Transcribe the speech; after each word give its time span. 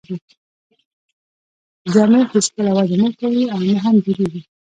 جامې 1.93 2.21
هیڅکله 2.31 2.71
وده 2.77 2.95
نه 3.03 3.09
کوي 3.19 3.43
او 3.53 3.59
نه 3.67 3.75
هم 3.83 3.95
لوییږي. 4.05 4.41